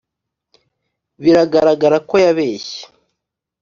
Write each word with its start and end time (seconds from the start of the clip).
biragaragara 1.21 1.97
ko 2.09 2.15
yabeshye. 2.25 2.81